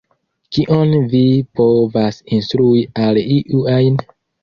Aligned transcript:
Kion 0.55 0.95
mi 1.11 1.21
povas 1.61 2.19
instrui 2.41 2.85
al 3.07 3.25
iu 3.39 3.67
ajn? 3.81 4.05